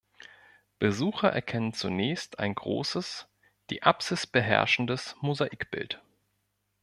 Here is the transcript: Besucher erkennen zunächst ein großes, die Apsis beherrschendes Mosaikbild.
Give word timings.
Besucher 0.79 1.27
erkennen 1.29 1.73
zunächst 1.73 2.39
ein 2.39 2.55
großes, 2.55 3.27
die 3.69 3.83
Apsis 3.83 4.25
beherrschendes 4.25 5.15
Mosaikbild. 5.21 6.01